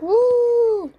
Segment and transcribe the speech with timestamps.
[0.00, 0.90] Uh.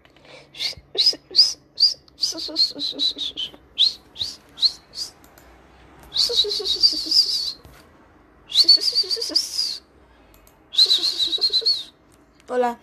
[12.47, 12.79] Hola.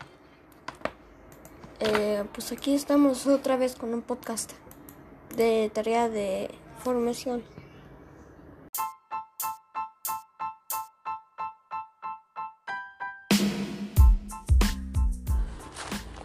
[1.80, 4.52] Eh, pues aquí estamos otra vez con un podcast
[5.36, 6.50] de tarea de
[6.82, 7.44] formación.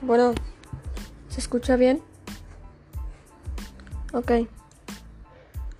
[0.06, 0.34] Bueno,
[1.30, 2.02] ¿se escucha bien?
[4.12, 4.32] Ok.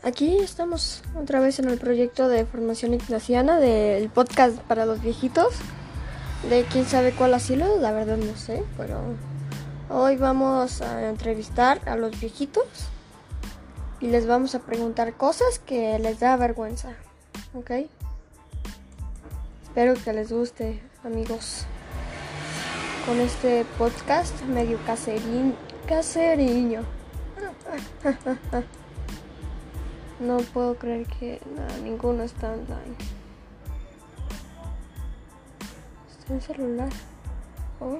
[0.02, 5.54] Aquí estamos otra vez en el proyecto de formación ignaciana del podcast para los viejitos.
[6.50, 8.98] De quién sabe cuál asilo, la verdad no sé, pero
[9.90, 12.64] hoy vamos a entrevistar a los viejitos
[14.00, 16.94] y les vamos a preguntar cosas que les da vergüenza.
[17.56, 17.72] ¿Ok?
[19.64, 21.66] Espero que les guste, amigos
[23.06, 25.56] con este podcast medio caserín,
[25.88, 26.84] caseriño.
[30.20, 32.96] No puedo creer que nada, ninguno está online.
[36.10, 36.90] Está en celular.
[37.82, 38.00] ¿Oh?